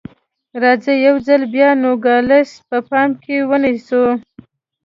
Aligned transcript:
راځئ 0.61 0.95
یو 1.07 1.15
ځل 1.27 1.41
بیا 1.55 1.69
نوګالس 1.83 2.49
په 2.69 2.77
پام 2.89 3.09
کې 3.23 3.35
ونیسو. 3.49 4.03